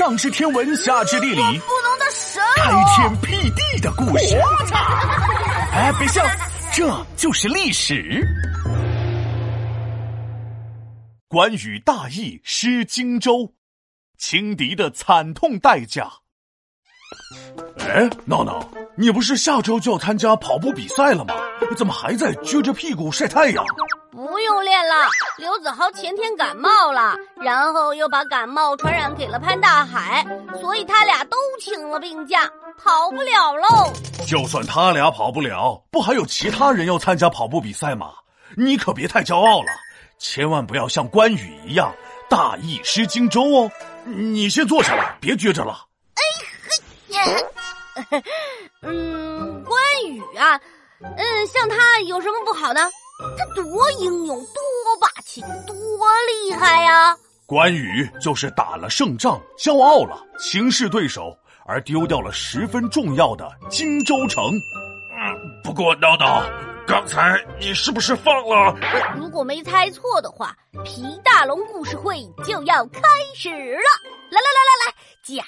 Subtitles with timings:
[0.00, 4.34] 上知天文，下知地理，不能的神开天辟地的故事。
[5.74, 6.24] 哎，别笑，
[6.72, 8.26] 这就是历史。
[11.28, 13.52] 关羽大意失荆州，
[14.16, 16.10] 轻敌的惨痛代价。
[17.80, 21.34] 哎，闹闹，你不是下周就要参加跑步比赛了吗？
[21.76, 23.62] 怎么还在撅着屁股晒太阳？
[24.40, 24.94] 不用练了，
[25.36, 30.24] 刘子豪前天感冒了，然后又把感冒传染给了潘大海，
[30.58, 32.50] 所以他俩都请了病假，
[32.82, 33.92] 跑不了喽。
[34.26, 38.14] 就算他俩跑不了，不还有其他人要参加跑步比赛吗？
[38.56, 39.68] 你可别太骄傲了，
[40.18, 41.94] 千万不要像关羽一样
[42.30, 43.70] 大意失荆州哦。
[44.06, 45.84] 你先坐下来，别撅着了。
[47.12, 48.22] 哎，
[48.80, 50.58] 嗯，关羽啊，
[51.02, 52.90] 嗯，像他有什么不好呢？
[53.36, 54.56] 他多英勇，多
[55.00, 55.76] 霸气，多
[56.46, 57.16] 厉害呀！
[57.46, 64.44] 关羽就是打了胜仗，骄傲了，轻视对手，而丢掉了十分重要的荆州城。
[64.46, 66.42] 嗯，不过闹闹，
[66.86, 68.74] 刚才你是不是放了？
[69.16, 73.00] 如果没猜错的话，皮大龙故事会就要开
[73.34, 73.90] 始了。
[74.30, 75.44] 来来来来来，讲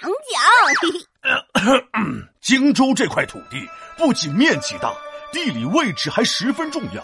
[1.63, 2.23] 讲。
[2.43, 3.65] 荆州这块土地
[3.97, 4.93] 不仅面积大，
[5.33, 7.01] 地理位置还十分重要。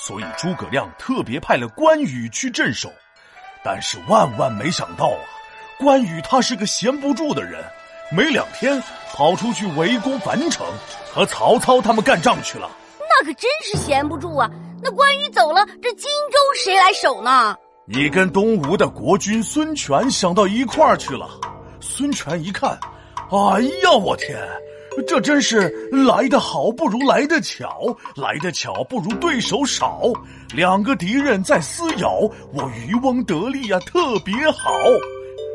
[0.00, 2.88] 所以诸葛亮特别派了关羽去镇守，
[3.64, 5.20] 但是万万没想到啊，
[5.78, 7.62] 关羽他是个闲不住的人，
[8.12, 8.80] 没两天
[9.12, 10.64] 跑出去围攻樊城，
[11.12, 12.70] 和曹操他们干仗去了。
[13.00, 14.48] 那可真是闲不住啊！
[14.80, 17.56] 那关羽走了，这荆州谁来守呢？
[17.84, 21.28] 你跟东吴的国君孙权想到一块儿去了。
[21.80, 22.78] 孙权一看，
[23.30, 24.38] 哎呀，我天！
[25.06, 30.02] 这真是来得好不如来得巧，来得巧不如对手少。
[30.54, 32.20] 两个敌人在撕咬，
[32.52, 34.70] 我渔翁得利呀，特别好。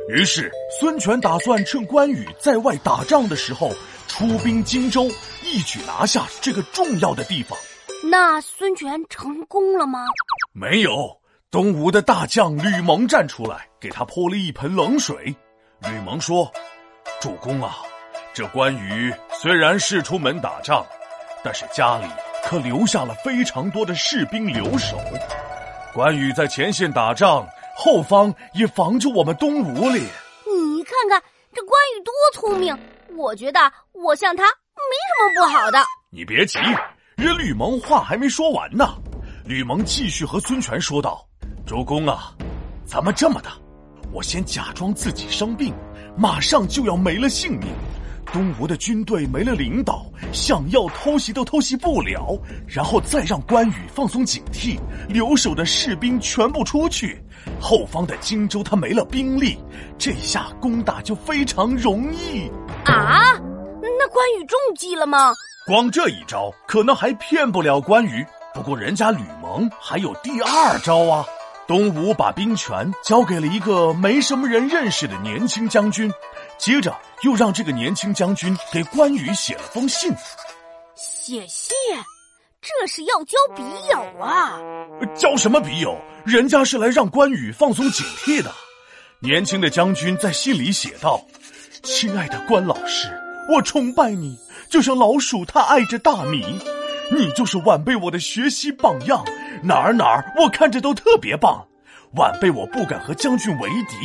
[0.09, 3.71] 于是孙权打算趁关羽在外打仗的时候，
[4.07, 5.09] 出兵荆州，
[5.43, 7.57] 一举拿下这个重要的地方。
[8.09, 9.99] 那孙权成功了吗？
[10.53, 11.17] 没有，
[11.49, 15.35] 东吴的大将吕蒙站出来，给他泼了一盆冷水。
[15.81, 16.51] 吕蒙说
[17.19, 17.77] ：“主公啊。”
[18.33, 20.83] 这关羽虽然是出门打仗，
[21.43, 22.07] 但是家里
[22.43, 24.97] 可留下了非常多的士兵留守。
[25.93, 29.99] 关羽在前线打仗，后方也防着我们东吴哩。
[30.47, 31.21] 你看看
[31.53, 32.75] 这关羽多聪明，
[33.15, 35.77] 我觉得我像他没什么不好的。
[36.09, 36.57] 你别急，
[37.15, 38.95] 人吕蒙话还没说完呢。
[39.45, 41.23] 吕蒙继续和孙权说道
[41.67, 42.33] ：“主公啊，
[42.83, 43.49] 咱们这么的，
[44.11, 45.71] 我先假装自己生病，
[46.17, 47.67] 马上就要没了性命。”
[48.33, 52.35] 东吴的军队没了领导，想要偷袭都偷袭不了，
[52.67, 57.23] 然后再让关羽放松警惕，留守的士兵全部出去，
[57.61, 59.59] 后方的荆州他没了兵力，
[59.99, 62.49] 这下攻打就非常容易
[62.85, 63.39] 啊！
[63.99, 65.31] 那关羽中计了吗？
[65.67, 71.23] 光这一招可能还骗不了关羽，不过人家吕蒙还有第二招啊！
[71.73, 76.13] 东吴把兵权交给了一个没什么人认识的年轻将军。
[76.59, 80.11] 接着又让这个年轻将军给关羽写了封信。
[80.95, 81.73] 写信，
[82.61, 84.61] 这是要交笔友啊！
[85.15, 85.97] 交什么笔友？
[86.23, 88.51] 人家是来让关羽放松警惕的。
[89.17, 91.19] 年轻的将军在信里写道
[91.81, 93.09] ：“亲爱的关老师，
[93.51, 94.37] 我崇拜你，
[94.69, 96.59] 就像老鼠它爱着大米。
[97.15, 99.23] 你就是晚辈我的学习榜样，
[99.61, 101.65] 哪儿哪儿我看着都特别棒。”
[102.15, 103.95] 晚辈我不敢和将军为敌，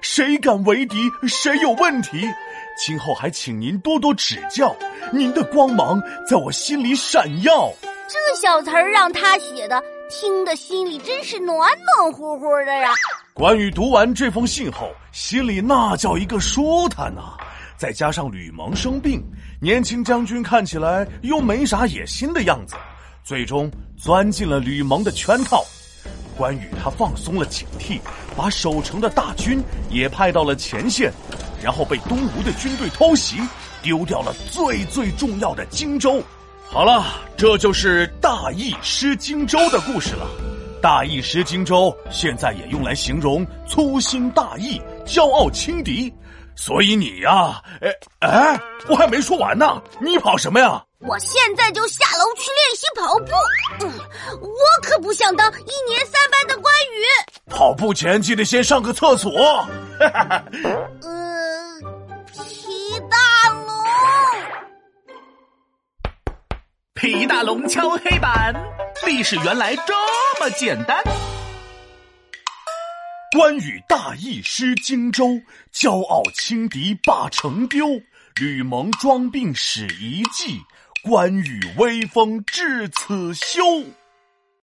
[0.00, 2.32] 谁敢为敌，谁有问题。
[2.78, 4.72] 今后还请您多多指教，
[5.12, 7.72] 您的光芒在我心里闪耀。
[8.06, 12.90] 这小词儿让他写的，听得心里真是暖暖乎乎的呀。
[13.34, 17.36] 关羽读完这封信后，心里那叫一个舒坦呐。
[17.76, 19.22] 再加上吕蒙生病，
[19.60, 22.74] 年轻将军看起来又没啥野心的样子，
[23.22, 25.64] 最终钻进了吕蒙的圈套。
[26.36, 27.98] 关羽他放松了警惕，
[28.36, 31.12] 把守城的大军也派到了前线，
[31.62, 33.36] 然后被东吴的军队偷袭，
[33.82, 36.22] 丢掉了最最重要的荆州。
[36.68, 37.06] 好了，
[37.36, 40.26] 这就是大意失荆州的故事了。
[40.82, 46.12] 大意失荆州现在也用来形容粗心大意、骄傲轻敌。
[46.56, 50.82] 所以你呀，哎哎，我还没说完呢，你跑什么呀？
[51.00, 53.26] 我现在就下楼去练习跑步。
[53.84, 53.92] 嗯，
[54.40, 54.48] 我
[54.82, 57.04] 可不想当一年三班的关羽。
[57.50, 59.30] 跑步前记得先上个厕所。
[60.00, 60.42] 呃，
[62.32, 63.84] 皮大龙，
[66.94, 68.54] 皮大龙敲黑板，
[69.04, 69.92] 历史原来这
[70.40, 70.96] 么简单。
[73.36, 75.38] 关羽大意失荆州，
[75.70, 77.86] 骄傲轻敌把城丢。
[78.40, 80.58] 吕蒙装病使一计，
[81.02, 83.60] 关羽威风至此休。